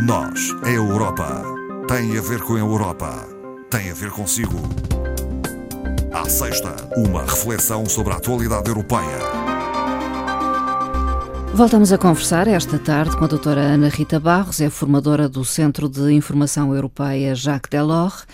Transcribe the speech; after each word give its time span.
Nós, 0.00 0.54
a 0.62 0.70
Europa, 0.70 1.42
tem 1.88 2.16
a 2.16 2.20
ver 2.20 2.40
com 2.42 2.54
a 2.54 2.58
Europa, 2.60 3.26
tem 3.68 3.90
a 3.90 3.94
ver 3.94 4.10
consigo. 4.10 4.56
À 6.12 6.28
sexta, 6.28 6.76
uma 6.96 7.22
reflexão 7.22 7.84
sobre 7.84 8.12
a 8.12 8.16
atualidade 8.16 8.68
europeia. 8.68 9.18
Voltamos 11.52 11.92
a 11.92 11.98
conversar 11.98 12.46
esta 12.46 12.78
tarde 12.78 13.16
com 13.16 13.24
a 13.24 13.26
doutora 13.26 13.60
Ana 13.60 13.88
Rita 13.88 14.20
Barros, 14.20 14.60
é 14.60 14.70
formadora 14.70 15.28
do 15.28 15.44
Centro 15.44 15.88
de 15.88 16.12
Informação 16.12 16.72
Europeia 16.72 17.34
Jacques 17.34 17.68
Delors, 17.68 18.24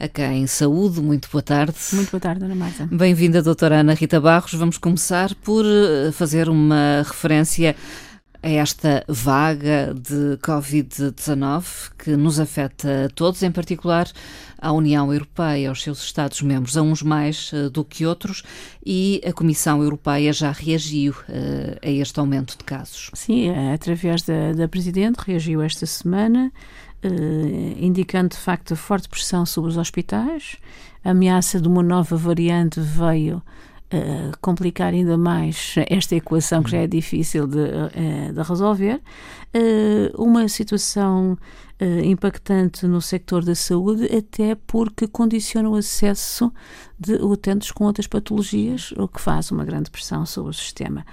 a 0.00 0.08
quem 0.08 0.48
saúde. 0.48 1.00
Muito 1.00 1.28
boa 1.30 1.42
tarde. 1.42 1.76
Muito 1.92 2.10
boa 2.10 2.20
tarde, 2.20 2.44
Ana 2.44 2.56
Marta. 2.56 2.88
Bem-vinda, 2.90 3.40
doutora 3.40 3.76
Ana 3.76 3.94
Rita 3.94 4.20
Barros. 4.20 4.54
Vamos 4.54 4.76
começar 4.76 5.32
por 5.36 5.64
eh, 5.64 6.10
fazer 6.10 6.48
uma 6.48 7.04
referência 7.06 7.76
a 8.42 8.48
esta 8.48 9.04
vaga 9.08 9.94
de 9.94 10.36
Covid-19 10.42 11.92
que 11.96 12.16
nos 12.16 12.40
afeta 12.40 13.06
a 13.06 13.08
todos, 13.08 13.42
em 13.42 13.52
particular 13.52 14.10
à 14.58 14.72
União 14.72 15.12
Europeia, 15.12 15.68
aos 15.68 15.82
seus 15.82 16.02
Estados-membros, 16.02 16.76
a 16.76 16.82
uns 16.82 17.02
mais 17.02 17.52
uh, 17.52 17.70
do 17.70 17.84
que 17.84 18.04
outros, 18.04 18.42
e 18.84 19.20
a 19.24 19.32
Comissão 19.32 19.82
Europeia 19.82 20.32
já 20.32 20.50
reagiu 20.50 21.12
uh, 21.12 21.78
a 21.80 21.90
este 21.90 22.18
aumento 22.18 22.58
de 22.58 22.64
casos. 22.64 23.10
Sim, 23.14 23.48
é, 23.48 23.74
através 23.74 24.22
da, 24.22 24.52
da 24.52 24.66
Presidente, 24.66 25.18
reagiu 25.24 25.62
esta 25.62 25.86
semana, 25.86 26.52
uh, 27.04 27.76
indicando 27.78 28.30
de 28.30 28.36
facto 28.38 28.74
a 28.74 28.76
forte 28.76 29.08
pressão 29.08 29.46
sobre 29.46 29.70
os 29.70 29.76
hospitais. 29.76 30.56
A 31.04 31.10
ameaça 31.10 31.60
de 31.60 31.68
uma 31.68 31.82
nova 31.82 32.16
variante 32.16 32.80
veio 32.80 33.42
Uh, 33.92 34.32
complicar 34.40 34.94
ainda 34.94 35.18
mais 35.18 35.74
esta 35.86 36.16
equação 36.16 36.62
que 36.62 36.70
já 36.70 36.78
é 36.78 36.86
difícil 36.86 37.46
de, 37.46 37.58
uh, 37.58 38.32
de 38.32 38.42
resolver. 38.42 39.02
Uh, 39.54 40.22
uma 40.22 40.48
situação 40.48 41.36
impactante 42.04 42.86
no 42.86 43.02
sector 43.02 43.44
da 43.44 43.56
saúde, 43.56 44.04
até 44.04 44.54
porque 44.54 45.08
condiciona 45.08 45.68
o 45.68 45.74
acesso 45.74 46.52
de 46.96 47.14
utentes 47.14 47.72
com 47.72 47.82
outras 47.82 48.06
patologias, 48.06 48.92
o 48.96 49.08
que 49.08 49.20
faz 49.20 49.50
uma 49.50 49.64
grande 49.64 49.90
pressão 49.90 50.24
sobre 50.24 50.50
o 50.50 50.54
sistema. 50.54 51.04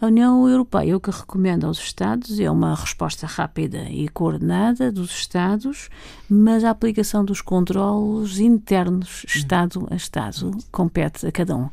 A 0.00 0.06
União 0.06 0.48
Europeia 0.48 0.96
o 0.96 1.00
que 1.00 1.10
recomenda 1.10 1.66
aos 1.66 1.78
Estados 1.78 2.40
é 2.40 2.50
uma 2.50 2.74
resposta 2.74 3.26
rápida 3.26 3.82
e 3.90 4.08
coordenada 4.08 4.90
dos 4.90 5.10
Estados, 5.10 5.90
mas 6.26 6.64
a 6.64 6.70
aplicação 6.70 7.22
dos 7.22 7.42
controlos 7.42 8.40
internos, 8.40 9.26
Estado 9.28 9.86
a 9.90 9.94
Estado, 9.94 10.56
compete 10.72 11.26
a 11.26 11.32
cada 11.32 11.54
um. 11.54 11.68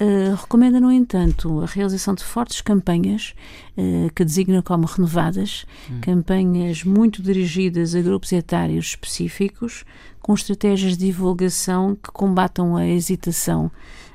Uh, 0.00 0.34
recomenda, 0.34 0.80
no 0.80 0.90
entanto, 0.90 1.60
a 1.60 1.66
realização 1.66 2.14
de 2.14 2.24
fortes 2.24 2.60
campanhas 2.60 3.34
uh, 3.76 4.12
que 4.14 4.24
designam 4.24 4.62
como 4.62 4.86
renovadas, 4.86 5.64
hum. 5.90 6.00
campanhas 6.00 6.84
muito 6.84 7.22
dirigidas 7.22 7.94
a 7.94 8.00
grupos 8.00 8.32
etários 8.32 8.86
específicos, 8.86 9.84
com 10.20 10.34
estratégias 10.34 10.96
de 10.96 11.06
divulgação 11.06 11.96
que 11.96 12.10
combatam 12.12 12.76
a 12.76 12.86
hesitação 12.86 13.70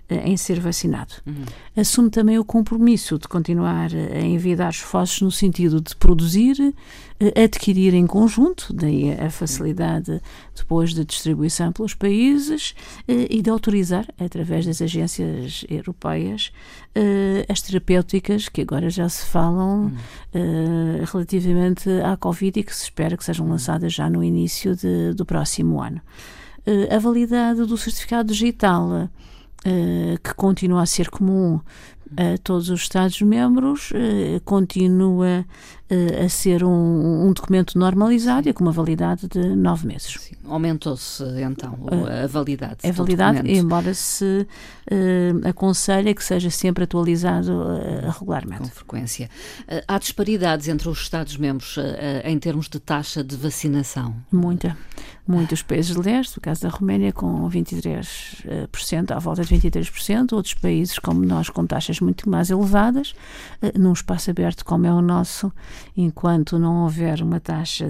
em 0.09 0.37
ser 0.37 0.59
vacinado. 0.59 1.15
Uhum. 1.25 1.43
Assume 1.75 2.09
também 2.09 2.39
o 2.39 2.45
compromisso 2.45 3.19
de 3.19 3.27
continuar 3.27 3.89
a 3.93 4.21
enviar 4.21 4.69
esforços 4.69 5.21
no 5.21 5.31
sentido 5.31 5.81
de 5.81 5.95
produzir, 5.95 6.73
eh, 7.19 7.43
adquirir 7.43 7.93
em 7.93 8.07
conjunto, 8.07 8.73
daí 8.73 9.11
a 9.11 9.29
facilidade 9.29 10.21
depois 10.55 10.93
de 10.93 11.03
distribuição 11.03 11.73
pelos 11.73 11.93
países 11.93 12.73
eh, 13.07 13.27
e 13.29 13.41
de 13.41 13.49
autorizar, 13.49 14.07
através 14.17 14.65
das 14.65 14.81
agências 14.81 15.65
europeias, 15.69 16.51
as 17.47 17.61
terapêuticas 17.61 18.49
que 18.49 18.61
agora 18.61 18.89
já 18.89 19.07
se 19.07 19.23
falam 19.27 19.91
uhum. 20.33 21.05
relativamente 21.05 21.87
à 22.01 22.17
Covid 22.17 22.59
e 22.59 22.63
que 22.63 22.75
se 22.75 22.85
espera 22.85 23.15
que 23.15 23.23
sejam 23.23 23.47
lançadas 23.47 23.93
já 23.93 24.09
no 24.09 24.23
início 24.23 24.75
de, 24.75 25.13
do 25.13 25.23
próximo 25.23 25.79
ano. 25.79 26.01
A 26.89 26.97
validade 26.97 27.65
do 27.65 27.77
certificado 27.77 28.33
digital 28.33 29.09
uh, 29.65 30.19
que 30.23 30.33
continua 30.35 30.81
a 30.81 30.85
ser 30.85 31.09
comum 31.09 31.59
a 32.15 32.37
todos 32.41 32.69
os 32.69 32.81
Estados-membros, 32.81 33.91
uh, 33.91 34.39
continua 34.45 35.45
uh, 35.91 36.25
a 36.25 36.29
ser 36.29 36.63
um, 36.63 37.27
um, 37.27 37.33
documento 37.33 37.77
normalizado 37.77 38.47
e 38.47 38.53
com 38.53 38.63
uma 38.63 38.71
validade 38.71 39.27
de 39.27 39.55
nove 39.55 39.85
meses. 39.85 40.31
Aumentou-se 40.45 41.23
então 41.41 41.77
a 42.23 42.25
validade. 42.27 42.87
A 42.87 42.91
validade, 42.91 43.51
embora 43.51 43.93
se 43.93 44.47
aconselhe 45.43 46.13
que 46.13 46.23
seja 46.23 46.49
sempre 46.49 46.85
atualizado 46.85 47.51
regularmente. 48.17 48.61
Com 48.61 48.69
frequência. 48.69 49.29
há 49.85 49.99
disparidades 49.99 50.69
entre 50.69 50.87
os 50.87 50.99
Estados-membros 50.99 51.75
em 52.23 52.39
termos 52.39 52.69
de 52.69 52.79
taxa 52.79 53.21
de 53.21 53.35
vacinação? 53.35 54.15
Muita 54.31 54.77
muitos 55.27 55.61
países 55.61 55.95
de 55.95 56.01
leste, 56.01 56.37
o 56.37 56.41
caso 56.41 56.61
da 56.61 56.69
Roménia 56.69 57.11
com 57.11 57.49
23%, 57.49 59.11
à 59.11 59.19
volta 59.19 59.43
de 59.43 59.55
23%, 59.55 60.33
outros 60.33 60.53
países 60.53 60.99
como 60.99 61.25
nós 61.25 61.49
com 61.49 61.65
taxas 61.65 61.99
muito 61.99 62.29
mais 62.29 62.49
elevadas, 62.49 63.13
eh, 63.61 63.73
num 63.77 63.93
espaço 63.93 64.29
aberto 64.29 64.63
como 64.63 64.85
é 64.85 64.93
o 64.93 65.01
nosso, 65.01 65.51
enquanto 65.95 66.57
não 66.57 66.83
houver 66.83 67.21
uma 67.21 67.39
taxa 67.39 67.87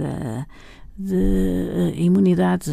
de 0.97 1.16
eh, 1.16 1.94
imunidade 1.96 2.72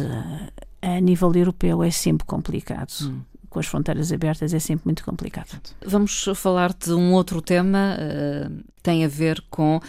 a 0.81 0.99
nível 0.99 1.33
europeu 1.33 1.83
é 1.83 1.91
sempre 1.91 2.25
complicado. 2.25 2.91
Hum 3.03 3.34
com 3.55 3.59
as 3.61 3.67
fronteiras 3.67 4.11
abertas 4.11 4.53
é 4.53 4.59
sempre 4.59 4.83
muito 4.83 5.01
complicado. 5.05 5.61
Vamos 5.85 6.27
falar 6.35 6.73
de 6.73 6.91
um 6.91 7.13
outro 7.13 7.41
tema, 7.41 7.97
uh, 7.97 8.53
tem 8.83 9.05
a 9.05 9.07
ver 9.07 9.41
com 9.49 9.77
uh, 9.77 9.81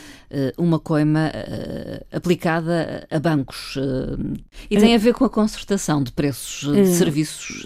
uma 0.56 0.78
coima 0.78 1.32
uh, 1.34 2.16
aplicada 2.16 3.04
a 3.10 3.19
bancos 3.19 3.77
e 4.71 4.78
tem 4.78 4.94
a 4.94 4.99
ver 4.99 5.15
com 5.15 5.25
a 5.25 5.28
concertação 5.28 6.00
de 6.00 6.12
preços 6.12 6.72
de 6.72 6.87
serviços. 6.87 7.65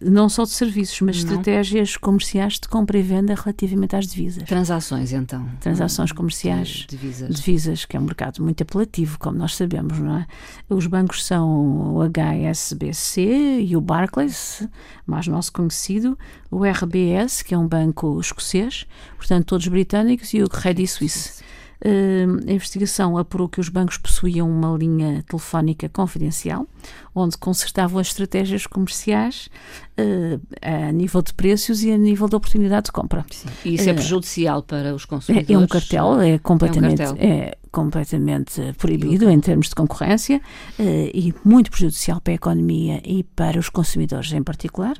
Não 0.00 0.28
só 0.30 0.44
de 0.44 0.50
serviços, 0.50 0.98
mas 1.02 1.22
não. 1.22 1.32
estratégias 1.32 1.98
comerciais 1.98 2.54
de 2.54 2.66
compra 2.66 2.98
e 2.98 3.02
venda 3.02 3.34
relativamente 3.34 3.94
às 3.94 4.06
divisas. 4.06 4.44
Transações, 4.44 5.12
então. 5.12 5.46
Transações 5.60 6.12
comerciais. 6.12 6.68
De 6.68 6.86
divisas. 6.86 7.28
Divisas, 7.28 7.84
que 7.84 7.94
é 7.94 8.00
um 8.00 8.04
mercado 8.04 8.42
muito 8.42 8.62
apelativo, 8.62 9.18
como 9.18 9.36
nós 9.36 9.54
sabemos, 9.54 9.98
não 9.98 10.16
é? 10.16 10.26
Os 10.70 10.86
bancos 10.86 11.26
são 11.26 11.94
o 11.94 12.02
HSBC 12.02 13.60
e 13.68 13.76
o 13.76 13.82
Barclays, 13.82 14.66
mas 15.06 15.26
nós 15.28 15.41
nosso 15.42 15.52
conhecido, 15.52 16.16
o 16.48 16.64
RBS, 16.64 17.42
que 17.42 17.52
é 17.52 17.58
um 17.58 17.66
banco 17.66 18.20
escocês, 18.20 18.86
portanto, 19.16 19.46
todos 19.46 19.66
britânicos, 19.66 20.32
e 20.32 20.42
o 20.42 20.48
Credit 20.48 20.86
Suisse. 20.86 21.42
Uh, 21.84 22.48
a 22.48 22.52
investigação 22.52 23.18
apurou 23.18 23.48
que 23.48 23.58
os 23.58 23.68
bancos 23.68 23.98
possuíam 23.98 24.48
uma 24.48 24.78
linha 24.78 25.24
telefónica 25.28 25.88
confidencial, 25.88 26.64
onde 27.12 27.36
consertavam 27.36 27.98
as 27.98 28.06
estratégias 28.06 28.68
comerciais 28.68 29.48
uh, 29.98 30.40
a 30.62 30.92
nível 30.92 31.20
de 31.22 31.34
preços 31.34 31.82
e 31.82 31.90
a 31.90 31.98
nível 31.98 32.28
de 32.28 32.36
oportunidade 32.36 32.84
de 32.84 32.92
compra. 32.92 33.26
Sim. 33.32 33.48
E 33.64 33.74
isso 33.74 33.90
é 33.90 33.94
prejudicial 33.94 34.62
para 34.62 34.94
os 34.94 35.04
consumidores? 35.04 35.50
É, 35.50 35.54
é 35.54 35.58
um 35.58 35.66
cartel, 35.66 36.20
é 36.20 36.38
completamente, 36.38 37.02
é, 37.02 37.06
um 37.06 37.08
cartel. 37.08 37.28
é 37.28 37.56
completamente 37.72 38.72
proibido 38.78 39.28
em 39.28 39.40
termos 39.40 39.68
de 39.68 39.74
concorrência 39.74 40.40
uh, 40.78 40.82
e 41.14 41.34
muito 41.44 41.70
prejudicial 41.70 42.20
para 42.20 42.34
a 42.34 42.36
economia 42.36 43.02
e 43.04 43.24
para 43.24 43.58
os 43.58 43.68
consumidores 43.68 44.32
em 44.32 44.42
particular 44.42 44.96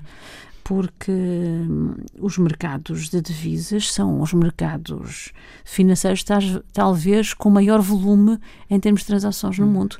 porque 0.64 1.12
hum, 1.12 1.96
os 2.18 2.38
mercados 2.38 3.08
de 3.08 3.20
divisas 3.20 3.92
são 3.92 4.20
os 4.20 4.32
mercados 4.32 5.32
financeiros 5.64 6.24
talvez 6.72 7.34
com 7.34 7.50
maior 7.50 7.80
volume 7.80 8.38
em 8.70 8.78
termos 8.78 9.02
de 9.02 9.08
transações 9.08 9.58
no 9.58 9.66
hum. 9.66 9.70
mundo. 9.70 9.96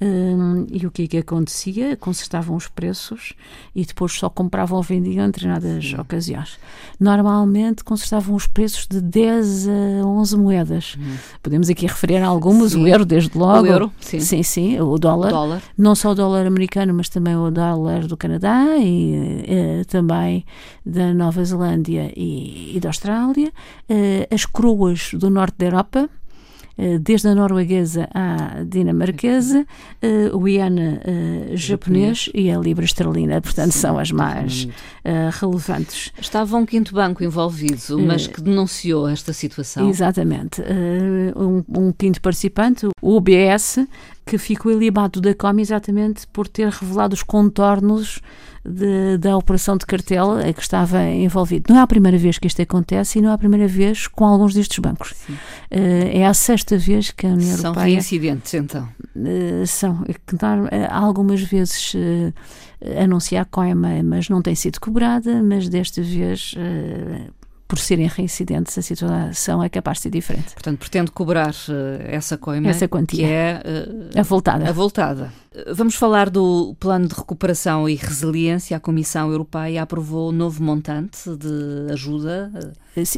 Um, 0.00 0.66
e 0.70 0.86
o 0.86 0.90
que 0.90 1.02
é 1.02 1.06
que 1.06 1.18
acontecia? 1.18 1.96
Consertavam 1.96 2.56
os 2.56 2.66
preços 2.66 3.32
e 3.74 3.84
depois 3.84 4.12
só 4.12 4.28
compravam 4.28 4.76
ou 4.76 4.82
vendiam 4.82 5.24
em 5.24 5.30
determinadas 5.30 5.84
Sim. 5.84 5.96
ocasiões. 5.96 6.58
Normalmente 6.98 7.84
consertavam 7.84 8.34
os 8.34 8.46
preços 8.46 8.86
de 8.88 9.00
10 9.00 9.68
a 9.68 9.70
11 10.04 10.36
moedas. 10.36 10.96
Hum. 10.98 11.16
Podemos 11.42 11.70
aqui 11.70 11.86
referir 11.86 12.16
a 12.16 12.26
algumas, 12.26 12.72
sim. 12.72 12.82
o 12.82 12.88
euro, 12.88 13.04
desde 13.04 13.38
logo. 13.38 13.62
O 13.62 13.66
euro, 13.66 13.92
sim. 14.00 14.18
Sim, 14.18 14.42
sim 14.42 14.80
o, 14.80 14.98
dólar. 14.98 15.28
o 15.28 15.30
dólar. 15.30 15.62
Não 15.78 15.94
só 15.94 16.10
o 16.10 16.14
dólar 16.14 16.44
americano, 16.44 16.92
mas 16.92 17.08
também 17.08 17.36
o 17.36 17.50
dólar 17.50 18.06
do 18.06 18.16
Canadá 18.16 18.76
e 18.78 19.44
eh, 19.46 19.84
também 19.84 20.44
da 20.84 21.14
Nova 21.14 21.44
Zelândia 21.44 22.12
e, 22.16 22.76
e 22.76 22.80
da 22.80 22.88
Austrália. 22.88 23.52
Eh, 23.88 24.28
as 24.30 24.44
coroas 24.44 25.10
do 25.14 25.30
norte 25.30 25.54
da 25.58 25.66
Europa 25.66 26.10
desde 27.00 27.28
a 27.28 27.34
norueguesa 27.34 28.08
à 28.12 28.62
dinamarquesa, 28.64 29.66
eh, 30.02 30.30
o 30.32 30.48
iene 30.48 31.00
eh, 31.04 31.56
japonês 31.56 32.28
e 32.34 32.50
a 32.50 32.58
libra 32.58 32.84
esterlina, 32.84 33.40
portanto 33.40 33.72
Sim, 33.72 33.80
são 33.80 33.98
as 33.98 34.10
mais 34.10 34.68
relevantes. 35.40 36.12
Estava 36.18 36.56
um 36.56 36.64
quinto 36.64 36.94
banco 36.94 37.22
envolvido, 37.22 37.98
mas 37.98 38.26
que 38.26 38.40
denunciou 38.40 39.06
esta 39.08 39.32
situação. 39.32 39.88
Exatamente. 39.88 40.62
Um, 40.62 41.62
um 41.68 41.92
quinto 41.92 42.20
participante, 42.20 42.86
o 43.02 43.16
UBS, 43.16 43.86
que 44.24 44.38
ficou 44.38 44.72
ilibado 44.72 45.20
da 45.20 45.34
COM 45.34 45.58
exatamente 45.58 46.26
por 46.28 46.48
ter 46.48 46.68
revelado 46.68 47.14
os 47.14 47.22
contornos 47.22 48.20
de, 48.64 49.18
da 49.18 49.36
operação 49.36 49.76
de 49.76 49.84
cartel 49.84 50.32
a 50.32 50.52
que 50.52 50.62
estava 50.62 51.02
envolvido. 51.04 51.72
Não 51.72 51.78
é 51.78 51.82
a 51.82 51.86
primeira 51.86 52.16
vez 52.16 52.38
que 52.38 52.46
isto 52.46 52.62
acontece 52.62 53.18
e 53.18 53.22
não 53.22 53.30
é 53.30 53.34
a 53.34 53.38
primeira 53.38 53.68
vez 53.68 54.06
com 54.06 54.24
alguns 54.24 54.54
destes 54.54 54.78
bancos. 54.78 55.10
Uh, 55.10 56.08
é 56.12 56.26
a 56.26 56.32
sexta 56.32 56.78
vez 56.78 57.10
que 57.10 57.26
a 57.26 57.30
União 57.30 57.56
são 57.56 57.70
Europeia. 57.70 57.74
São 57.74 57.82
reincidentes, 57.84 58.54
então? 58.54 58.88
Uh, 59.14 59.66
são. 59.66 60.04
algumas 60.90 61.42
vezes 61.42 61.92
uh, 61.94 62.32
anuncia 63.02 63.42
a 63.42 63.44
coima, 63.44 64.02
mas 64.02 64.30
não 64.30 64.40
tem 64.40 64.54
sido 64.54 64.80
cobrada, 64.80 65.42
mas 65.42 65.68
desta 65.68 66.02
vez 66.02 66.54
por 67.66 67.78
serem 67.78 68.06
reincidentes, 68.06 68.76
a 68.76 68.82
situação 68.82 69.62
é 69.62 69.68
capaz 69.68 69.98
de 69.98 70.02
ser 70.02 70.10
diferente. 70.10 70.52
Portanto, 70.52 70.78
pretende 70.78 71.10
cobrar 71.10 71.50
uh, 71.50 72.02
essa 72.06 72.36
coima, 72.36 72.68
essa 72.68 72.86
quantia, 72.86 73.26
que 73.26 73.32
é 73.32 73.62
uh, 73.64 74.20
avultada. 74.20 74.68
avultada. 74.68 75.32
Vamos 75.72 75.94
falar 75.94 76.30
do 76.30 76.74
plano 76.80 77.06
de 77.06 77.14
recuperação 77.14 77.88
e 77.88 77.94
resiliência. 77.94 78.76
A 78.76 78.80
Comissão 78.80 79.30
Europeia 79.30 79.82
aprovou 79.82 80.30
um 80.30 80.32
novo 80.32 80.60
montante 80.62 81.30
de 81.36 81.92
ajuda. 81.92 82.50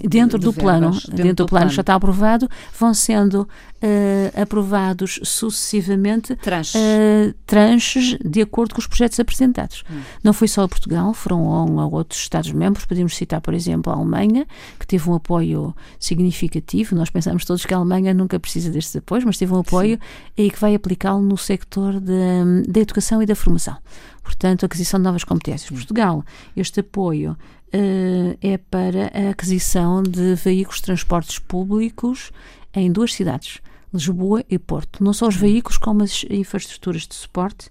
Dentro, 0.08 0.38
de 0.38 0.44
do, 0.44 0.52
plano, 0.54 0.90
dentro, 0.90 1.10
dentro 1.10 1.34
do, 1.34 1.44
do 1.44 1.46
plano, 1.46 1.70
já 1.70 1.82
está 1.82 1.94
aprovado, 1.94 2.48
vão 2.78 2.94
sendo 2.94 3.42
uh, 3.42 4.40
aprovados 4.40 5.20
sucessivamente 5.22 6.34
tranches. 6.36 6.74
Uh, 6.74 7.34
tranches 7.44 8.16
de 8.24 8.40
acordo 8.40 8.74
com 8.74 8.80
os 8.80 8.86
projetos 8.86 9.20
apresentados. 9.20 9.84
Hum. 9.90 10.00
Não 10.24 10.32
foi 10.32 10.48
só 10.48 10.62
a 10.62 10.68
Portugal, 10.68 11.12
foram 11.12 11.78
a, 11.78 11.82
a 11.82 11.86
outros 11.86 12.20
Estados-membros. 12.20 12.86
Podemos 12.86 13.14
citar, 13.14 13.40
por 13.42 13.52
exemplo, 13.52 13.92
a 13.92 13.96
Alemanha, 13.96 14.46
que 14.78 14.86
teve 14.86 15.08
um 15.10 15.14
apoio 15.14 15.74
significativo. 15.98 16.96
Nós 16.96 17.10
pensamos 17.10 17.44
todos 17.44 17.66
que 17.66 17.74
a 17.74 17.76
Alemanha 17.76 18.14
nunca 18.14 18.40
precisa 18.40 18.70
destes 18.70 18.96
apoios, 18.96 19.24
mas 19.24 19.36
teve 19.36 19.52
um 19.52 19.58
apoio 19.58 19.98
Sim. 19.98 20.44
e 20.44 20.50
que 20.50 20.58
vai 20.58 20.74
aplicá-lo 20.74 21.20
no 21.20 21.36
sector 21.36 22.00
de 22.00 22.25
da, 22.66 22.80
educação 22.80 23.22
e 23.22 23.26
da 23.26 23.34
formação. 23.34 23.76
Portanto, 24.22 24.64
aquisição 24.64 24.98
de 24.98 25.04
novas 25.04 25.24
competências. 25.24 25.70
Portugal, 25.70 26.24
este 26.56 26.80
apoio 26.80 27.32
uh, 27.32 28.38
é 28.40 28.58
para 28.58 29.10
a 29.14 29.30
aquisição 29.30 30.02
de 30.02 30.34
veículos 30.34 30.78
de 30.78 30.84
transportes 30.84 31.38
públicos 31.38 32.32
em 32.74 32.90
duas 32.90 33.14
cidades, 33.14 33.60
Lisboa 33.92 34.44
e 34.50 34.58
Porto. 34.58 35.02
Não 35.02 35.12
só 35.12 35.28
os 35.28 35.36
veículos, 35.36 35.78
como 35.78 36.02
as 36.02 36.24
infraestruturas 36.28 37.06
de 37.06 37.14
suporte. 37.14 37.70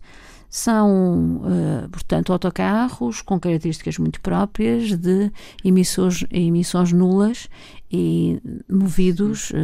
São, 0.49 1.41
uh, 1.43 1.89
portanto, 1.89 2.31
autocarros 2.31 3.21
com 3.21 3.37
características 3.37 3.97
muito 3.97 4.21
próprias 4.21 4.95
de 4.95 5.29
emissões, 5.65 6.23
emissões 6.31 6.93
nulas 6.93 7.49
e 7.91 8.41
movidos 8.69 9.51
uh, 9.51 9.55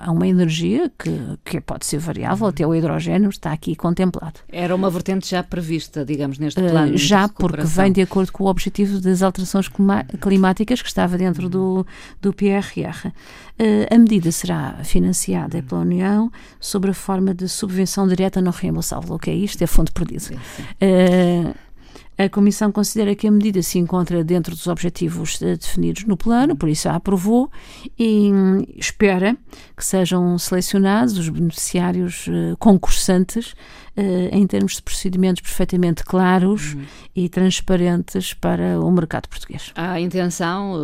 a 0.00 0.10
uma 0.10 0.26
energia 0.26 0.90
que, 0.98 1.10
que 1.44 1.60
pode 1.60 1.84
ser 1.84 1.98
variável, 1.98 2.46
até 2.46 2.66
o 2.66 2.74
hidrogênio 2.74 3.28
está 3.28 3.52
aqui 3.52 3.76
contemplado. 3.76 4.40
Era 4.48 4.74
uma 4.74 4.90
vertente 4.90 5.28
já 5.30 5.42
prevista, 5.42 6.04
digamos, 6.04 6.38
neste 6.38 6.60
plano. 6.60 6.94
Uh, 6.94 6.96
já, 6.96 7.28
porque 7.28 7.62
vem 7.62 7.92
de 7.92 8.00
acordo 8.00 8.32
com 8.32 8.44
o 8.44 8.46
objetivo 8.48 9.00
das 9.00 9.22
alterações 9.22 9.68
climáticas 10.20 10.80
que 10.80 10.88
estava 10.88 11.18
dentro 11.18 11.48
do, 11.48 11.86
do 12.20 12.32
PRR. 12.32 13.08
Uh, 13.08 13.94
a 13.94 13.98
medida 13.98 14.32
será 14.32 14.80
financiada 14.82 15.62
pela 15.62 15.82
União 15.82 16.32
sob 16.58 16.88
a 16.88 16.94
forma 16.94 17.34
de 17.34 17.48
subvenção 17.48 18.08
direta 18.08 18.40
não 18.40 18.52
reembolsável. 18.52 19.14
O 19.14 19.18
que 19.18 19.30
é 19.30 19.34
isto? 19.34 19.62
É 19.62 19.66
fundo 19.66 19.92
perdido. 19.92 20.20
Sim, 20.20 20.38
sim. 20.56 20.64
A 22.16 22.28
Comissão 22.28 22.70
considera 22.70 23.14
que 23.14 23.26
a 23.26 23.30
medida 23.30 23.62
se 23.62 23.78
encontra 23.78 24.22
dentro 24.22 24.54
dos 24.54 24.66
objetivos 24.66 25.40
eh, 25.42 25.56
definidos 25.56 26.04
no 26.04 26.16
plano, 26.16 26.56
por 26.56 26.68
isso 26.68 26.88
a 26.88 26.94
aprovou 26.94 27.50
e 27.98 28.30
hum, 28.32 28.64
espera 28.76 29.36
que 29.76 29.84
sejam 29.84 30.38
selecionados 30.38 31.18
os 31.18 31.28
beneficiários 31.28 32.26
uh, 32.28 32.56
concursantes 32.58 33.52
uh, 33.96 34.28
em 34.30 34.46
termos 34.46 34.76
de 34.76 34.82
procedimentos 34.82 35.42
perfeitamente 35.42 36.04
claros 36.04 36.74
uhum. 36.74 36.84
e 37.16 37.28
transparentes 37.28 38.32
para 38.32 38.80
o 38.80 38.90
mercado 38.90 39.28
português. 39.28 39.72
Há 39.74 39.92
a 39.92 40.00
intenção 40.00 40.74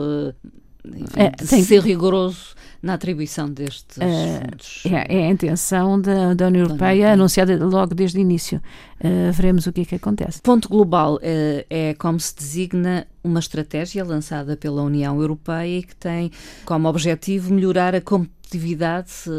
enfim, 0.85 1.21
é, 1.21 1.31
de 1.31 1.47
tem, 1.47 1.62
ser 1.62 1.82
rigoroso 1.82 2.55
na 2.82 2.94
atribuição 2.94 3.49
destes 3.50 3.99
uh, 3.99 4.41
fundos. 4.41 4.82
É, 4.87 5.19
é, 5.19 5.27
a 5.27 5.31
intenção 5.31 6.00
da, 6.00 6.35
da 6.35 6.47
União 6.47 6.65
Europeia, 6.65 7.12
anunciada 7.12 7.62
logo 7.65 7.94
desde 7.94 8.19
o 8.19 8.21
início. 8.21 8.61
Uh, 9.03 9.32
veremos 9.32 9.67
o 9.67 9.73
que 9.73 9.82
é 9.82 9.85
que 9.85 9.94
acontece. 9.94 10.41
Ponto 10.41 10.69
global 10.69 11.17
uh, 11.17 11.21
é 11.69 11.94
como 11.94 12.19
se 12.19 12.35
designa 12.35 13.06
uma 13.23 13.41
estratégia 13.41 14.05
lançada 14.05 14.56
pela 14.56 14.82
União 14.82 15.21
Europeia 15.21 15.79
e 15.79 15.82
que 15.82 15.94
tem 15.94 16.31
como 16.65 16.88
objetivo 16.88 17.53
melhorar 17.53 17.94
a 17.94 18.00
competitividade 18.00 18.40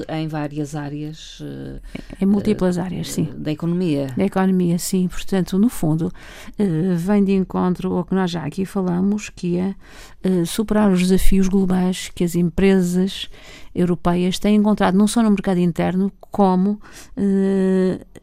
em 0.09 0.27
várias 0.27 0.75
áreas. 0.75 1.41
Em 2.19 2.25
múltiplas 2.25 2.77
áreas, 2.77 3.11
sim. 3.11 3.29
Da 3.35 3.51
economia. 3.51 4.07
Da 4.15 4.25
economia, 4.25 4.77
sim. 4.77 5.07
Portanto, 5.07 5.57
no 5.57 5.69
fundo, 5.69 6.11
vem 6.97 7.23
de 7.23 7.33
encontro 7.33 7.93
ao 7.93 8.03
que 8.03 8.15
nós 8.15 8.31
já 8.31 8.43
aqui 8.43 8.65
falamos, 8.65 9.29
que 9.29 9.57
é 9.57 9.75
superar 10.45 10.91
os 10.91 10.99
desafios 10.99 11.47
globais 11.47 12.09
que 12.13 12.23
as 12.23 12.35
empresas 12.35 13.29
europeias 13.73 14.37
têm 14.37 14.55
encontrado 14.57 14.97
não 14.97 15.07
só 15.07 15.23
no 15.23 15.29
mercado 15.31 15.59
interno, 15.59 16.11
como 16.19 16.79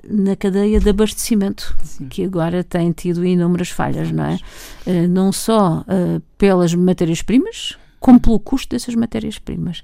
na 0.09 0.37
cadeia 0.37 0.81
de 0.81 0.89
abastecimento, 0.89 1.77
Sim. 1.83 2.09
que 2.09 2.25
agora 2.25 2.65
tem 2.65 2.93
tido 2.93 3.25
inúmeras 3.25 3.69
falhas, 3.69 4.11
não 4.11 4.25
é? 4.25 4.39
Não 5.09 5.33
só 5.33 5.85
pelas 6.39 6.75
matérias-primas, 6.75 7.77
como 8.01 8.21
pelo 8.21 8.39
custo 8.39 8.71
dessas 8.71 8.95
matérias-primas. 8.95 9.83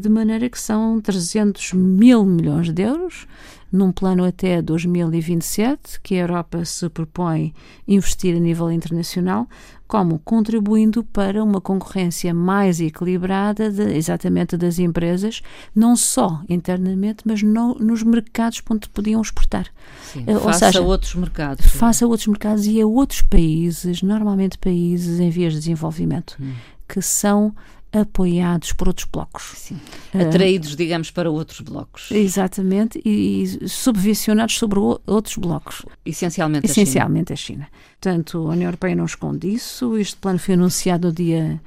de 0.00 0.08
maneira 0.08 0.48
que 0.48 0.60
são 0.60 1.00
300 1.00 1.72
mil 1.72 2.24
milhões 2.24 2.70
de 2.70 2.82
euros 2.82 3.26
num 3.72 3.90
plano 3.90 4.22
até 4.24 4.60
2027, 4.60 5.98
que 6.02 6.14
a 6.16 6.18
Europa 6.18 6.62
se 6.64 6.86
propõe 6.90 7.54
investir 7.88 8.36
a 8.36 8.38
nível 8.38 8.70
internacional, 8.70 9.48
como 9.88 10.18
contribuindo 10.18 11.02
para 11.02 11.42
uma 11.42 11.60
concorrência 11.60 12.34
mais 12.34 12.80
equilibrada 12.80 13.70
de, 13.70 13.94
exatamente 13.94 14.56
das 14.56 14.78
empresas, 14.78 15.42
não 15.74 15.96
só 15.96 16.42
internamente, 16.48 17.22
mas 17.24 17.42
no, 17.42 17.74
nos 17.74 18.02
mercados 18.02 18.62
onde 18.70 18.88
podiam 18.90 19.20
exportar. 19.20 19.66
Sim, 20.02 20.24
uh, 20.26 20.40
faça 20.40 20.66
seja, 20.66 20.82
outros 20.82 21.14
mercados. 21.14 21.66
Faça 21.66 22.06
outros 22.06 22.26
mercados 22.26 22.66
e 22.66 22.80
a 22.80 22.86
outros 22.86 23.22
países, 23.22 24.02
normalmente 24.02 24.58
países 24.58 25.18
em 25.18 25.30
vias 25.30 25.54
de 25.54 25.60
desenvolvimento, 25.60 26.36
hum. 26.40 26.52
Que 26.92 27.00
são 27.00 27.54
apoiados 27.90 28.72
por 28.72 28.88
outros 28.88 29.06
blocos. 29.10 29.52
Sim. 29.56 29.80
Atraídos, 30.14 30.74
uh, 30.74 30.76
digamos, 30.76 31.10
para 31.10 31.30
outros 31.30 31.60
blocos. 31.60 32.10
Exatamente, 32.10 33.00
e, 33.02 33.42
e 33.42 33.68
subvencionados 33.68 34.58
sobre 34.58 34.78
o, 34.78 35.00
outros 35.06 35.36
blocos. 35.36 35.82
Essencialmente, 36.04 36.66
Essencialmente 36.66 37.32
a 37.32 37.36
China. 37.36 37.64
a 37.64 37.70
China. 37.70 37.80
Portanto, 38.00 38.38
a 38.38 38.52
União 38.52 38.68
Europeia 38.68 38.94
não 38.94 39.06
esconde 39.06 39.48
isso. 39.48 39.96
Este 39.96 40.16
plano 40.16 40.38
foi 40.38 40.54
anunciado 40.54 41.08
no 41.08 41.14
dia 41.14 41.60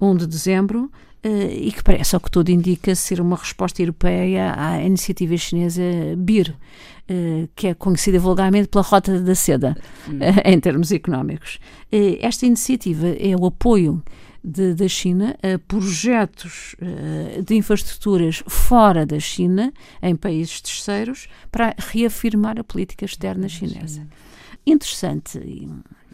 1 0.00 0.16
de 0.16 0.26
dezembro. 0.26 0.90
Uh, 1.24 1.52
e 1.52 1.70
que 1.70 1.84
parece, 1.84 2.16
ao 2.16 2.20
que 2.20 2.30
tudo 2.30 2.48
indica, 2.48 2.96
ser 2.96 3.20
uma 3.20 3.36
resposta 3.36 3.80
europeia 3.80 4.54
à 4.56 4.82
iniciativa 4.82 5.36
chinesa 5.36 5.82
BIR, 6.18 6.50
uh, 6.50 7.48
que 7.54 7.68
é 7.68 7.74
conhecida 7.74 8.18
vulgarmente 8.18 8.66
pela 8.66 8.82
Rota 8.82 9.20
da 9.20 9.34
Seda, 9.36 9.76
hum. 10.08 10.18
em 10.44 10.58
termos 10.58 10.90
económicos. 10.90 11.60
esta 12.20 12.44
iniciativa 12.44 13.06
é 13.06 13.36
o 13.36 13.46
apoio 13.46 14.02
de, 14.42 14.74
da 14.74 14.88
China 14.88 15.36
a 15.42 15.58
projetos 15.58 16.74
uh, 16.80 17.42
de 17.42 17.54
infraestruturas 17.54 18.42
fora 18.46 19.06
da 19.06 19.20
China, 19.20 19.72
em 20.02 20.16
países 20.16 20.60
terceiros, 20.60 21.28
para 21.50 21.74
reafirmar 21.78 22.58
a 22.58 22.64
política 22.64 23.04
externa 23.04 23.48
chinesa. 23.48 24.06
Interessante 24.66 25.38
e, 25.38 25.68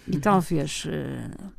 e 0.06 0.14
uhum. 0.14 0.20
talvez 0.20 0.84
uh, 0.84 1.52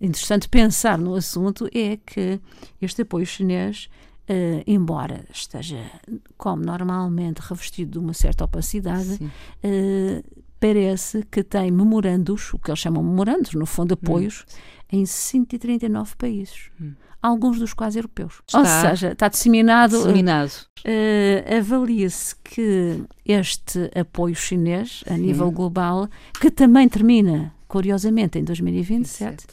interessante 0.00 0.48
pensar 0.48 0.98
no 0.98 1.14
assunto 1.14 1.68
é 1.72 1.96
que 1.96 2.40
este 2.80 3.02
apoio 3.02 3.26
chinês 3.26 3.88
Uh, 4.28 4.62
embora 4.64 5.24
esteja, 5.34 5.90
como 6.38 6.62
normalmente, 6.62 7.40
revestido 7.40 7.90
de 7.90 7.98
uma 7.98 8.14
certa 8.14 8.44
opacidade, 8.44 9.14
uh, 9.14 10.44
parece 10.60 11.24
que 11.24 11.42
tem 11.42 11.72
memorandos, 11.72 12.54
o 12.54 12.58
que 12.60 12.70
eles 12.70 12.78
chamam 12.78 13.02
memorandos, 13.02 13.54
no 13.54 13.66
fundo, 13.66 13.94
apoios, 13.94 14.44
hum 14.48 14.79
em 14.90 15.06
139 15.06 16.16
países. 16.16 16.70
Hum. 16.80 16.92
Alguns 17.22 17.58
dos 17.58 17.74
quais 17.74 17.96
europeus. 17.96 18.40
Está 18.46 18.58
Ou 18.60 18.64
seja, 18.64 19.12
está 19.12 19.28
disseminado. 19.28 19.96
disseminado. 19.96 20.52
Uh, 20.80 21.58
Avalia-se 21.58 22.34
que 22.36 23.04
este 23.26 23.90
apoio 23.94 24.34
chinês, 24.34 25.04
a 25.06 25.14
Sim. 25.14 25.20
nível 25.20 25.50
global, 25.50 26.08
que 26.40 26.50
também 26.50 26.88
termina, 26.88 27.54
curiosamente, 27.68 28.38
em 28.38 28.44
2027, 28.44 29.44
uh, 29.44 29.46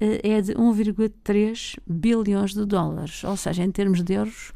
é 0.00 0.40
de 0.40 0.54
1,3 0.54 1.76
bilhões 1.86 2.52
de 2.52 2.64
dólares. 2.64 3.22
Ou 3.22 3.36
seja, 3.36 3.62
em 3.62 3.70
termos 3.70 4.02
de 4.02 4.14
euros, 4.14 4.52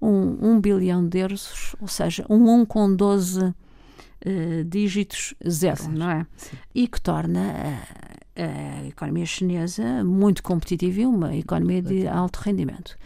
um, 0.00 0.56
1 0.56 0.60
bilhão 0.60 1.08
de 1.08 1.18
euros, 1.18 1.74
ou 1.80 1.88
seja, 1.88 2.26
um 2.28 2.60
1 2.60 2.66
com 2.66 2.94
12 2.94 3.40
uh, 3.42 3.54
dígitos 4.66 5.32
zero, 5.48 5.84
Sim. 5.84 5.92
não 5.92 6.10
é? 6.10 6.26
Sim. 6.36 6.56
E 6.74 6.86
que 6.86 7.00
torna 7.00 7.80
a 8.34 8.86
economia 8.86 9.26
chinesa 9.26 10.02
muito 10.04 10.42
competitiva 10.42 11.00
e 11.00 11.06
uma 11.06 11.36
economia 11.36 11.82
de 11.82 12.08
alto 12.08 12.38
rendimento. 12.38 12.96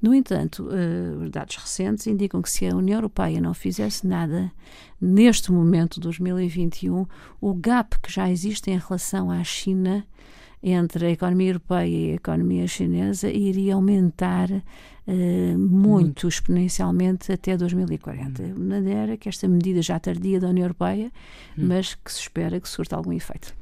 No 0.00 0.14
entanto, 0.14 0.68
uh, 0.68 1.28
dados 1.28 1.56
recentes 1.56 2.06
indicam 2.06 2.40
que 2.40 2.50
se 2.50 2.66
a 2.66 2.76
União 2.76 2.98
Europeia 2.98 3.40
não 3.40 3.52
fizesse 3.52 4.06
nada 4.06 4.52
neste 5.00 5.50
momento, 5.50 5.98
2021, 5.98 7.06
o 7.40 7.54
gap 7.54 7.98
que 8.00 8.12
já 8.12 8.30
existe 8.30 8.70
em 8.70 8.78
relação 8.78 9.30
à 9.30 9.42
China 9.42 10.06
entre 10.62 11.06
a 11.06 11.10
economia 11.10 11.50
europeia 11.50 11.86
e 11.86 12.10
a 12.12 12.14
economia 12.14 12.66
chinesa 12.66 13.28
iria 13.28 13.74
aumentar 13.74 14.50
uh, 14.50 15.58
muito 15.58 16.28
exponencialmente 16.28 17.32
até 17.32 17.56
2040. 17.56 18.42
Hum. 18.42 18.54
De 18.54 18.60
maneira 18.60 19.16
que 19.16 19.28
esta 19.28 19.48
medida 19.48 19.82
já 19.82 19.98
tardia 19.98 20.40
da 20.40 20.48
União 20.48 20.64
Europeia, 20.64 21.10
hum. 21.58 21.66
mas 21.68 21.94
que 21.94 22.12
se 22.12 22.20
espera 22.20 22.60
que 22.60 22.68
surta 22.68 22.96
algum 22.96 23.12
efeito. 23.12 23.54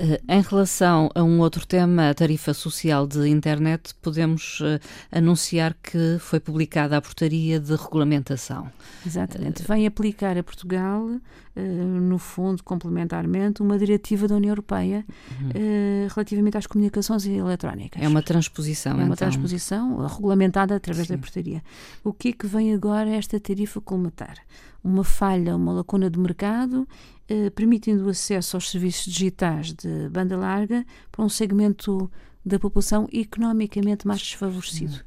Eh, 0.00 0.18
em 0.26 0.40
relação 0.40 1.10
a 1.14 1.22
um 1.22 1.40
outro 1.40 1.66
tema, 1.66 2.08
a 2.08 2.14
tarifa 2.14 2.54
social 2.54 3.06
de 3.06 3.28
internet, 3.28 3.94
podemos 4.00 4.58
uh, 4.60 4.80
anunciar 5.12 5.74
que 5.74 6.16
foi 6.18 6.40
publicada 6.40 6.96
a 6.96 7.02
portaria 7.02 7.60
de 7.60 7.76
regulamentação. 7.76 8.72
Exatamente. 9.06 9.62
Vem 9.62 9.86
aplicar 9.86 10.38
a 10.38 10.42
Portugal, 10.42 11.04
uh, 11.04 11.60
no 11.60 12.16
fundo, 12.16 12.64
complementarmente, 12.64 13.60
uma 13.60 13.78
diretiva 13.78 14.26
da 14.26 14.36
União 14.36 14.52
Europeia 14.52 15.04
uhum. 15.38 16.08
relativamente 16.14 16.56
às 16.56 16.66
comunicações 16.66 17.26
eletrónicas. 17.26 18.02
É 18.02 18.08
uma 18.08 18.22
transposição, 18.22 18.92
É 18.92 18.94
uma 18.94 19.04
então. 19.04 19.16
transposição 19.16 20.06
regulamentada 20.06 20.74
através 20.74 21.08
Sim. 21.08 21.14
da 21.14 21.18
portaria. 21.18 21.62
O 22.02 22.12
que 22.12 22.28
é 22.28 22.32
que 22.32 22.46
vem 22.46 22.72
agora 22.72 23.10
esta 23.10 23.38
tarifa 23.38 23.80
colmatar? 23.82 24.38
Uma 24.82 25.04
falha, 25.04 25.54
uma 25.54 25.72
lacuna 25.72 26.08
de 26.08 26.18
mercado 26.18 26.88
eh, 26.88 27.19
permitindo 27.54 28.06
o 28.06 28.10
acesso 28.10 28.56
aos 28.56 28.70
serviços 28.70 29.04
digitais 29.04 29.72
de 29.72 30.08
banda 30.08 30.36
larga 30.36 30.84
para 31.10 31.24
um 31.24 31.28
segmento 31.28 32.10
da 32.44 32.58
população 32.58 33.08
economicamente 33.12 34.06
mais 34.06 34.20
desfavorecido. 34.20 35.00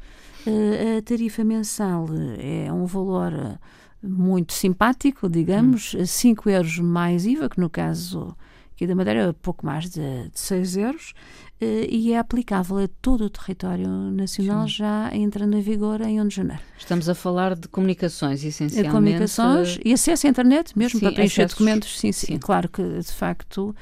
Uh, 0.45 0.97
a 0.97 1.01
tarifa 1.01 1.43
mensal 1.43 2.05
é 2.37 2.71
um 2.71 2.85
valor 2.85 3.31
eh, 3.31 3.57
muito 4.01 4.51
simpático, 4.51 5.29
digamos, 5.29 5.93
hum. 5.93 6.05
5 6.05 6.49
euros 6.49 6.79
mais 6.79 7.25
IVA, 7.25 7.49
que 7.49 7.59
no 7.59 7.69
caso 7.69 8.35
aqui 8.83 8.87
da 8.87 8.95
Madeira 8.95 9.33
pouco 9.41 9.65
mais 9.65 9.89
de, 9.89 10.29
de 10.29 10.39
6 10.39 10.77
euros, 10.77 11.13
uh, 11.61 11.65
e 11.89 12.13
é 12.13 12.17
aplicável 12.17 12.77
a 12.77 12.87
todo 13.01 13.25
o 13.25 13.29
território 13.29 13.87
nacional, 13.87 14.67
sim. 14.67 14.75
já 14.75 15.09
entrando 15.13 15.57
em 15.57 15.61
vigor 15.61 16.01
em 16.01 16.21
1 16.21 16.27
de 16.27 16.35
janeiro. 16.35 16.61
Estamos 16.77 17.07
a 17.07 17.15
falar 17.15 17.55
de 17.55 17.67
comunicações, 17.67 18.43
essencialmente. 18.43 18.93
Comunicações 18.93 19.79
e 19.83 19.93
acesso 19.93 20.27
à 20.27 20.29
internet, 20.29 20.77
mesmo 20.77 20.99
sim, 20.99 21.05
para 21.05 21.15
preencher 21.15 21.47
documentos. 21.47 21.99
Sim, 21.99 22.11
sim, 22.11 22.25
sim, 22.33 22.37
Claro 22.37 22.69
que, 22.69 22.83
de 22.83 23.11
facto, 23.11 23.69
uh, 23.69 23.75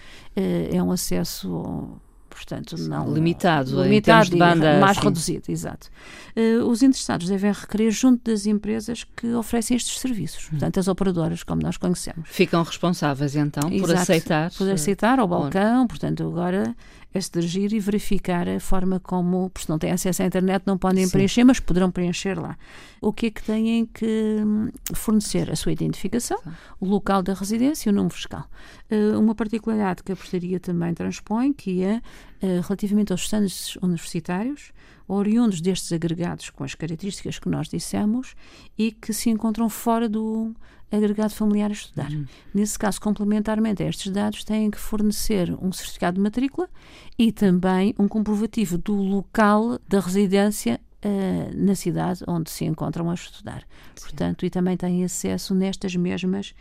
é 0.76 0.82
um 0.82 0.92
acesso 0.92 2.00
portanto 2.36 2.78
não 2.78 3.14
limitado, 3.14 3.84
limitado 3.84 4.30
de 4.30 4.38
banda 4.38 4.80
mais 4.80 4.98
sim. 4.98 5.04
reduzido, 5.04 5.44
exato. 5.50 5.90
Uh, 6.36 6.66
os 6.66 6.82
interessados 6.82 7.28
devem 7.28 7.52
requerer 7.52 7.92
junto 7.92 8.32
das 8.32 8.46
empresas 8.46 9.06
que 9.16 9.34
oferecem 9.34 9.78
estes 9.78 10.00
serviços, 10.00 10.46
hum. 10.46 10.52
portanto 10.52 10.80
as 10.80 10.88
operadoras 10.88 11.44
como 11.44 11.62
nós 11.62 11.78
conhecemos. 11.78 12.30
Ficam 12.30 12.64
responsáveis 12.64 13.36
então 13.36 13.70
exato, 13.70 13.82
por 13.82 13.96
aceitar, 13.96 14.52
por 14.52 14.70
aceitar 14.70 15.20
ao 15.20 15.28
balcão, 15.28 15.86
portanto 15.88 16.24
agora 16.24 16.76
é 17.14 17.40
agir 17.40 17.74
e 17.74 17.80
verificar 17.80 18.48
a 18.48 18.60
forma 18.60 19.00
como, 19.00 19.50
porque 19.50 19.66
se 19.66 19.70
não 19.70 19.78
têm 19.78 19.92
acesso 19.92 20.24
à 20.24 20.26
internet 20.26 20.64
não 20.66 20.78
podem 20.78 21.06
Sim. 21.06 21.12
preencher, 21.12 21.44
mas 21.44 21.60
poderão 21.60 21.92
preencher 21.92 22.40
lá. 22.40 22.58
O 23.02 23.12
que 23.12 23.28
é 23.28 23.32
que 23.32 23.44
têm 23.44 23.86
que 23.86 24.38
hum, 24.46 24.70
fornecer? 24.94 25.52
A 25.52 25.56
sua 25.56 25.72
identificação, 25.72 26.38
Sim. 26.44 26.52
o 26.80 26.86
local 26.86 27.22
da 27.22 27.34
residência 27.34 27.90
e 27.90 27.92
o 27.92 27.96
número 27.96 28.14
fiscal. 28.16 28.46
Uh, 28.90 29.20
uma 29.20 29.36
particularidade 29.36 30.04
que 30.04 30.12
a 30.12 30.16
portaria 30.16 30.60
também 30.60 30.94
transpõe, 30.94 31.52
que 31.52 31.84
é 31.84 31.98
uh, 31.98 32.62
relativamente 32.62 33.12
aos 33.12 33.22
estudantes 33.22 33.76
universitários, 33.78 34.72
oriundos 35.12 35.62
destes 35.62 35.92
agregados 35.92 36.50
com 36.50 36.64
as 36.64 36.74
características 36.74 37.38
que 37.38 37.50
nós 37.50 37.68
dissemos 37.68 38.36
e 38.78 38.92
que 38.92 39.14
se 39.14 39.30
encontram 39.30 39.70
fora 39.70 40.08
do 40.08 40.54
agregado 40.92 41.34
familiar 41.34 41.70
a 41.70 41.74
estudar. 41.74 42.12
Uhum. 42.12 42.26
Nesse 42.54 42.78
caso, 42.78 43.00
complementarmente 43.00 43.82
a 43.82 43.88
estes 43.88 44.12
dados, 44.12 44.44
têm 44.44 44.70
que 44.70 44.80
fornecer 44.80 45.54
um 45.62 45.72
certificado 45.72 46.16
de 46.16 46.22
matrícula 46.22 46.70
e 47.18 47.32
também 47.32 47.96
um 47.98 48.08
comprovativo 48.08 48.78
do 48.78 48.96
local 48.96 49.80
da 49.88 50.00
residência 50.00 50.80
uh, 51.06 51.52
na 51.54 51.76
cidade 51.76 52.24
onde 52.28 52.50
se 52.50 52.66
encontram 52.66 53.10
a 53.10 53.14
estudar. 53.14 53.62
Sim. 53.96 54.02
Portanto, 54.02 54.46
e 54.46 54.50
também 54.50 54.78
têm 54.78 55.04
acesso 55.04 55.54
nestas 55.54 55.96
mesmas 55.96 56.54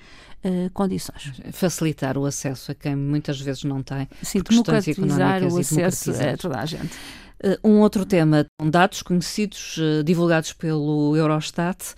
uh, 0.44 0.70
condições. 0.73 1.32
Facilitar 1.52 2.16
o 2.18 2.25
acesso 2.25 2.73
a 2.73 2.75
quem 2.75 2.97
muitas 2.97 3.40
vezes 3.40 3.64
não 3.64 3.82
tem. 3.82 4.09
Sim, 4.23 4.42
democratizar 4.42 5.42
o 5.44 5.59
acesso 5.59 6.11
a 6.11 6.37
toda 6.37 6.59
a 6.59 6.66
gente. 6.66 6.94
Uh, 7.42 7.68
um 7.68 7.80
outro 7.80 8.04
tema, 8.04 8.47
dados 8.62 9.02
conhecidos, 9.02 9.78
divulgados 10.04 10.52
pelo 10.52 11.16
Eurostat, 11.16 11.94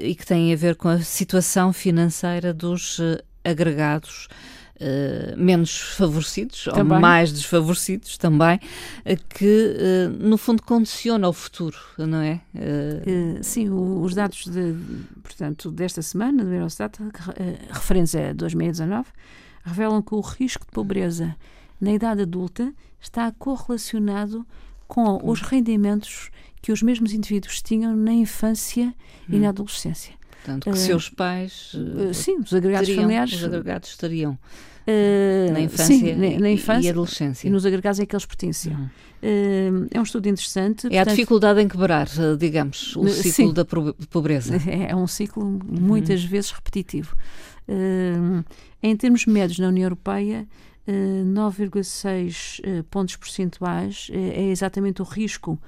e 0.00 0.14
que 0.14 0.24
têm 0.24 0.52
a 0.52 0.56
ver 0.56 0.76
com 0.76 0.86
a 0.86 1.00
situação 1.00 1.72
financeira 1.72 2.54
dos 2.54 3.00
agregados 3.42 4.28
Uh, 4.74 5.36
menos 5.36 5.78
favorecidos 5.78 6.64
também. 6.64 6.96
ou 6.96 7.00
mais 7.00 7.32
desfavorecidos 7.32 8.18
também, 8.18 8.56
uh, 8.56 9.24
que 9.28 9.76
uh, 9.76 10.10
no 10.10 10.36
fundo 10.36 10.64
condiciona 10.64 11.28
o 11.28 11.32
futuro, 11.32 11.78
não 11.96 12.20
é? 12.20 12.40
sim, 13.40 13.68
o, 13.68 14.02
os 14.02 14.16
dados 14.16 14.46
de, 14.46 14.74
portanto, 15.22 15.70
desta 15.70 16.02
semana 16.02 16.44
do 16.44 16.52
Eurostat, 16.52 16.98
referentes 17.70 18.16
a 18.16 18.32
2019, 18.32 19.06
revelam 19.64 20.02
que 20.02 20.14
o 20.14 20.20
risco 20.20 20.66
de 20.66 20.72
pobreza 20.72 21.36
na 21.80 21.92
idade 21.92 22.22
adulta 22.22 22.72
está 23.00 23.30
correlacionado 23.30 24.44
com 24.88 25.20
os 25.22 25.40
rendimentos 25.40 26.30
que 26.60 26.72
os 26.72 26.82
mesmos 26.82 27.12
indivíduos 27.12 27.60
tinham 27.62 27.94
na 27.94 28.12
infância 28.12 28.86
hum. 29.28 29.34
e 29.34 29.38
na 29.38 29.50
adolescência. 29.50 30.14
Portanto, 30.44 30.64
que 30.64 30.70
uh, 30.70 30.76
seus 30.76 31.08
pais. 31.08 31.72
Uh, 31.74 32.12
sim, 32.12 32.38
os 32.38 32.52
agregados 32.52 32.86
teriam, 32.86 33.02
familiares. 33.02 33.32
Os 33.32 33.44
agregados 33.44 33.88
estariam. 33.88 34.38
Uh, 34.86 35.50
na 35.50 35.60
infância, 35.60 35.96
sim, 35.96 36.14
na, 36.14 36.40
na 36.40 36.50
infância 36.50 36.86
e, 36.86 36.90
adolescência. 36.90 37.48
E 37.48 37.50
nos 37.50 37.64
agregados 37.64 37.98
em 37.98 38.04
que 38.04 38.14
eles 38.14 38.26
pertenciam. 38.26 38.78
Uhum. 38.78 38.84
Uh, 38.84 39.88
é 39.90 39.98
um 39.98 40.02
estudo 40.02 40.28
interessante. 40.28 40.86
É 40.86 40.90
portanto, 40.90 41.08
a 41.08 41.10
dificuldade 41.10 41.60
em 41.62 41.68
quebrar, 41.68 42.06
digamos, 42.38 42.94
o 42.94 43.08
ciclo 43.08 43.32
sim, 43.32 43.52
da 43.54 43.64
pobreza. 43.64 44.60
É, 44.68 44.90
é 44.90 44.96
um 44.96 45.06
ciclo 45.06 45.58
muitas 45.64 46.22
uhum. 46.22 46.28
vezes 46.28 46.50
repetitivo. 46.50 47.16
Uh, 47.66 48.44
em 48.82 48.94
termos 48.94 49.24
médios 49.24 49.58
na 49.58 49.68
União 49.68 49.84
Europeia, 49.84 50.46
9,6 50.86 52.82
pontos 52.90 53.16
percentuais 53.16 54.08
é 54.12 54.50
exatamente 54.50 55.00
o 55.00 55.04
risco 55.04 55.58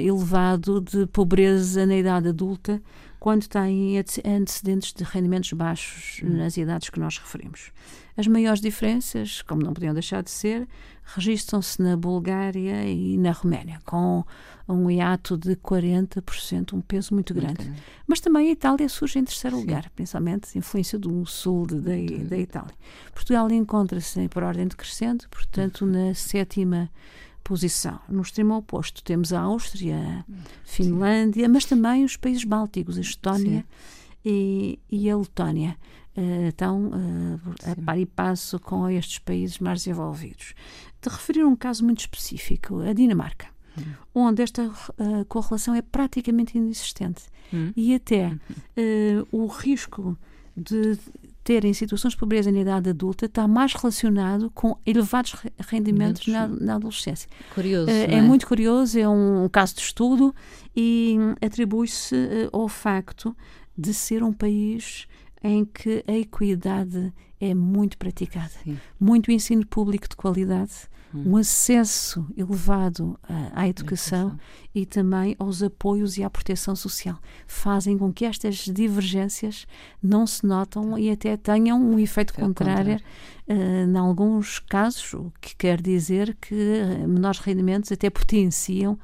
elevado 0.00 0.80
de 0.80 1.06
pobreza 1.06 1.86
na 1.86 1.96
idade 1.96 2.28
adulta 2.28 2.82
quando 3.18 3.48
têm 3.48 3.98
antecedentes 3.98 4.92
de 4.92 5.02
rendimentos 5.02 5.52
baixos 5.52 6.22
hum. 6.22 6.36
nas 6.36 6.56
idades 6.56 6.90
que 6.90 7.00
nós 7.00 7.18
referimos. 7.18 7.72
As 8.16 8.26
maiores 8.26 8.60
diferenças, 8.60 9.42
como 9.42 9.62
não 9.62 9.74
podiam 9.74 9.92
deixar 9.92 10.22
de 10.22 10.30
ser, 10.30 10.68
registram-se 11.04 11.82
na 11.82 11.96
Bulgária 11.96 12.84
e 12.84 13.18
na 13.18 13.32
Roménia, 13.32 13.80
com 13.84 14.24
um 14.68 14.90
hiato 14.90 15.36
de 15.36 15.54
40%, 15.56 16.72
um 16.72 16.80
peso 16.80 17.14
muito 17.14 17.34
grande. 17.34 17.64
Muito 17.64 17.82
Mas 18.06 18.20
também 18.20 18.48
a 18.48 18.52
Itália 18.52 18.88
surge 18.88 19.18
em 19.18 19.24
terceiro 19.24 19.56
Sim. 19.56 19.62
lugar, 19.62 19.90
principalmente 19.90 20.56
influência 20.56 20.98
do 20.98 21.24
sul 21.26 21.66
de, 21.66 21.80
da, 21.80 22.28
da 22.28 22.38
Itália. 22.38 22.74
Portugal 23.12 23.50
encontra-se 23.50 24.28
por 24.28 24.42
ordem 24.42 24.66
decrescente, 24.66 25.28
portanto, 25.28 25.84
uhum. 25.84 25.90
na 25.90 26.14
sétima 26.14 26.90
posição. 27.46 28.00
No 28.08 28.22
extremo 28.22 28.56
oposto 28.56 29.04
temos 29.04 29.32
a 29.32 29.40
Áustria, 29.40 29.96
a 29.96 30.24
Finlândia, 30.64 31.46
Sim. 31.46 31.52
mas 31.52 31.64
também 31.64 32.04
os 32.04 32.16
países 32.16 32.42
bálticos, 32.42 32.98
a 32.98 33.00
Estónia 33.00 33.64
e, 34.24 34.80
e, 34.90 35.08
a 35.08 35.16
Letónia. 35.16 35.76
Uh, 36.16 36.48
estão 36.48 36.86
uh, 36.86 37.40
a 37.70 37.84
par 37.84 37.98
e 37.98 38.06
passo 38.06 38.58
com 38.58 38.88
estes 38.88 39.18
países 39.18 39.58
mais 39.58 39.80
desenvolvidos. 39.80 40.54
De 41.00 41.08
referir 41.10 41.44
um 41.44 41.54
caso 41.54 41.84
muito 41.84 42.00
específico, 42.00 42.80
a 42.80 42.92
Dinamarca, 42.94 43.46
hum. 43.78 43.82
onde 44.14 44.42
esta 44.42 44.64
uh, 44.64 45.24
correlação 45.28 45.74
é 45.74 45.82
praticamente 45.82 46.56
inexistente. 46.56 47.24
Hum. 47.52 47.70
E 47.76 47.94
até 47.94 48.36
o 49.30 49.46
risco 49.46 50.18
de 50.56 50.98
terem 51.46 51.72
situações 51.72 52.10
de 52.10 52.18
pobreza 52.18 52.50
na 52.50 52.58
idade 52.58 52.90
adulta 52.90 53.26
está 53.26 53.46
mais 53.46 53.72
relacionado 53.72 54.50
com 54.50 54.76
elevados 54.84 55.36
rendimentos 55.60 56.26
na, 56.26 56.48
na, 56.48 56.74
adolescência. 56.74 57.30
Curioso. 57.54 57.88
Uh, 57.88 57.94
é? 57.94 58.14
é? 58.14 58.20
muito 58.20 58.48
curioso, 58.48 58.98
é 58.98 59.08
um 59.08 59.48
caso 59.48 59.76
de 59.76 59.82
estudo 59.82 60.34
e 60.74 61.16
atribui-se 61.40 62.16
uh, 62.16 62.48
ao 62.52 62.68
facto 62.68 63.34
de 63.78 63.94
ser 63.94 64.24
um 64.24 64.32
país 64.32 65.06
em 65.40 65.64
que 65.64 66.02
a 66.08 66.14
equidade 66.14 67.12
é 67.40 67.54
muito 67.54 67.96
praticada. 67.96 68.50
Sim. 68.64 68.76
Muito 68.98 69.30
ensino 69.30 69.64
público 69.64 70.08
de 70.08 70.16
qualidade, 70.16 70.72
um 71.24 71.36
acesso 71.36 72.26
elevado 72.36 73.18
à, 73.22 73.62
à 73.62 73.68
educação, 73.68 74.28
educação, 74.28 74.40
e 74.74 74.84
também 74.84 75.36
aos 75.38 75.62
apoios 75.62 76.18
e 76.18 76.22
à 76.22 76.30
proteção 76.30 76.74
social. 76.74 77.18
Fazem 77.46 77.96
com 77.96 78.12
que 78.12 78.24
estas 78.24 78.56
divergências 78.56 79.66
não 80.02 80.26
se 80.26 80.44
notam 80.46 80.98
e 80.98 81.10
até 81.10 81.36
tenham 81.36 81.80
um 81.80 81.98
efeito 81.98 82.34
é 82.36 82.40
contrário, 82.40 82.98
contrário. 82.98 83.04
Uh, 83.48 83.90
em 83.90 83.96
alguns 83.96 84.58
casos, 84.58 85.14
o 85.14 85.32
que 85.40 85.54
quer 85.56 85.80
dizer 85.80 86.36
que 86.40 86.54
uh, 86.54 87.08
menores 87.08 87.38
rendimentos 87.38 87.90
até 87.92 88.10
potenciam 88.10 88.98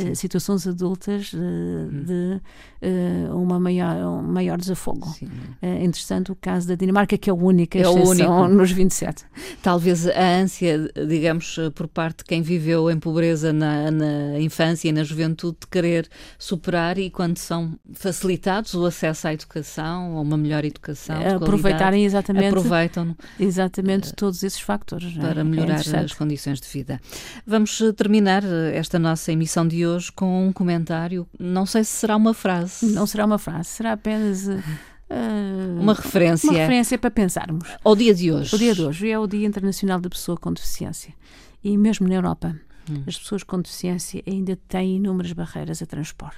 uh, 0.00 0.16
situações 0.16 0.66
adultas 0.66 1.32
hum. 1.34 2.04
de 2.04 2.40
uh, 2.86 3.36
uma 3.36 3.58
maior, 3.58 3.96
um 3.96 4.22
maior 4.22 4.58
desafogo. 4.58 5.14
É 5.60 5.84
interessante 5.84 6.32
o 6.32 6.36
caso 6.36 6.68
da 6.68 6.74
Dinamarca, 6.74 7.16
que 7.16 7.30
é 7.30 7.32
a 7.32 7.36
única 7.36 7.78
é 7.78 7.88
o 7.88 7.92
único. 7.92 8.48
nos 8.48 8.70
27. 8.70 9.24
Talvez 9.62 10.06
a 10.06 10.40
ânsia, 10.40 10.90
digamos, 11.08 11.58
por 11.74 11.88
parte 11.88 12.18
de 12.18 12.24
quem 12.24 12.42
viveu 12.42 12.90
em 12.90 12.98
pobreza 12.98 13.52
na, 13.52 13.90
na 13.90 14.40
infância 14.40 14.88
e 14.88 14.92
na 14.92 15.02
juventude, 15.02 15.58
de 15.60 15.66
querer 15.66 16.08
superar 16.38 16.98
e 16.98 17.10
quando 17.10 17.38
são 17.38 17.78
facilitados 17.92 18.74
o 18.74 18.84
acesso 18.84 19.28
à 19.28 19.32
educação, 19.32 20.16
a 20.16 20.20
uma 20.20 20.36
melhor 20.36 20.64
educação, 20.64 21.16
aproveitarem 21.36 22.04
exatamente, 22.04 22.48
aproveitam 22.48 23.16
exatamente 23.38 24.12
todos 24.14 24.42
esses 24.42 24.60
fatores 24.60 25.16
é? 25.16 25.20
para 25.20 25.40
é? 25.40 25.44
melhorar 25.44 25.80
é 25.86 25.98
as 25.98 26.12
condições 26.12 26.60
de 26.60 26.68
vida. 26.68 27.00
Vamos 27.46 27.82
terminar 27.96 28.42
esta 28.72 28.98
nossa 28.98 29.32
emissão 29.32 29.66
de 29.66 29.77
hoje 29.86 30.10
com 30.12 30.46
um 30.48 30.52
comentário, 30.52 31.26
não 31.38 31.66
sei 31.66 31.84
se 31.84 31.90
será 31.90 32.16
uma 32.16 32.34
frase. 32.34 32.86
Não 32.86 33.06
será 33.06 33.24
uma 33.26 33.38
frase, 33.38 33.68
será 33.68 33.92
apenas. 33.92 34.46
Uh, 34.46 35.80
uma 35.80 35.94
referência. 35.94 36.50
Uma 36.50 36.58
referência 36.58 36.98
para 36.98 37.10
pensarmos. 37.10 37.68
Ao 37.82 37.96
dia 37.96 38.14
de 38.14 38.30
hoje. 38.32 38.54
O 38.54 38.58
dia 38.58 38.74
de 38.74 38.82
hoje 38.82 39.10
é 39.10 39.18
o 39.18 39.26
Dia 39.26 39.46
Internacional 39.46 40.00
da 40.00 40.08
Pessoa 40.08 40.36
com 40.36 40.52
Deficiência. 40.52 41.14
E 41.62 41.76
mesmo 41.76 42.06
na 42.06 42.14
Europa, 42.14 42.54
hum. 42.88 43.02
as 43.06 43.18
pessoas 43.18 43.42
com 43.42 43.60
deficiência 43.60 44.22
ainda 44.26 44.56
têm 44.68 44.96
inúmeras 44.96 45.32
barreiras 45.32 45.82
a 45.82 45.86
transpor, 45.86 46.32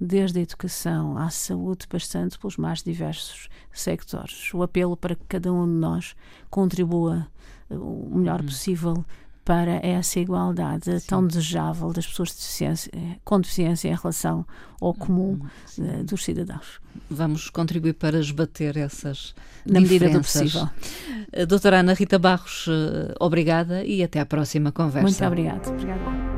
desde 0.00 0.38
a 0.38 0.42
educação 0.42 1.16
à 1.16 1.30
saúde, 1.30 1.86
passando 1.88 2.38
pelos 2.38 2.56
mais 2.56 2.82
diversos 2.82 3.48
sectores. 3.72 4.52
O 4.52 4.62
apelo 4.62 4.96
para 4.96 5.14
que 5.14 5.24
cada 5.28 5.52
um 5.52 5.64
de 5.64 5.78
nós 5.78 6.14
contribua 6.50 7.26
o 7.70 8.18
melhor 8.18 8.42
hum. 8.42 8.46
possível 8.46 9.04
para 9.46 9.78
essa 9.86 10.18
igualdade 10.18 10.98
Sim. 10.98 11.06
tão 11.06 11.24
desejável 11.24 11.92
das 11.92 12.04
pessoas 12.04 12.30
deficiência, 12.30 12.90
com 13.24 13.40
deficiência 13.40 13.88
em 13.88 13.94
relação 13.94 14.44
ao 14.80 14.92
comum 14.92 15.38
uh, 15.78 16.04
dos 16.04 16.24
cidadãos. 16.24 16.80
Vamos 17.08 17.48
contribuir 17.48 17.92
para 17.92 18.18
esbater 18.18 18.76
essas 18.76 19.36
Na 19.64 19.80
medida 19.80 20.10
do 20.10 20.20
possível. 20.20 20.68
Eh, 21.32 21.46
doutora 21.46 21.78
Ana 21.78 21.94
Rita 21.94 22.18
Barros, 22.18 22.66
eh, 22.68 23.14
obrigada 23.20 23.84
e 23.84 24.02
até 24.02 24.18
à 24.18 24.26
próxima 24.26 24.72
conversa. 24.72 25.02
Muito 25.02 25.24
obrigada. 25.24 25.70
Obrigada. 25.70 26.35